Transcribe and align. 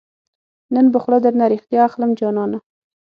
نن 0.73 0.85
به 0.93 0.97
خوله 1.03 1.17
درنه 1.23 1.45
ريښتیا 1.51 1.81
اخلم 1.89 2.11
جانانه 2.19 2.57